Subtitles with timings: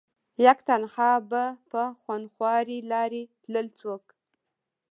[0.45, 4.05] يک تنها به په خونخوارې لارې تلل څوک